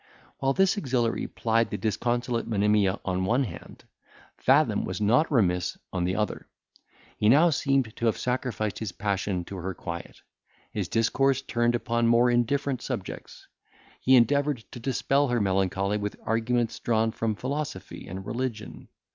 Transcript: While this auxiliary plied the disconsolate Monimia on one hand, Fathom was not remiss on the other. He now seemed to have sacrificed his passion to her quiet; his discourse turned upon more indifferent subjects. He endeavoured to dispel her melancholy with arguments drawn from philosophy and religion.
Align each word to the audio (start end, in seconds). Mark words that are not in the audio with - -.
While 0.39 0.53
this 0.53 0.79
auxiliary 0.79 1.27
plied 1.27 1.69
the 1.69 1.77
disconsolate 1.77 2.47
Monimia 2.47 2.99
on 3.05 3.23
one 3.23 3.43
hand, 3.43 3.83
Fathom 4.35 4.83
was 4.83 4.99
not 4.99 5.31
remiss 5.31 5.77
on 5.93 6.05
the 6.05 6.15
other. 6.15 6.49
He 7.17 7.29
now 7.29 7.51
seemed 7.51 7.95
to 7.97 8.07
have 8.07 8.17
sacrificed 8.17 8.79
his 8.79 8.91
passion 8.93 9.45
to 9.45 9.57
her 9.57 9.75
quiet; 9.75 10.23
his 10.71 10.87
discourse 10.87 11.43
turned 11.43 11.75
upon 11.75 12.07
more 12.07 12.31
indifferent 12.31 12.81
subjects. 12.81 13.47
He 13.99 14.15
endeavoured 14.15 14.63
to 14.71 14.79
dispel 14.79 15.27
her 15.27 15.39
melancholy 15.39 15.97
with 15.97 16.15
arguments 16.23 16.79
drawn 16.79 17.11
from 17.11 17.35
philosophy 17.35 18.07
and 18.07 18.25
religion. 18.25 18.87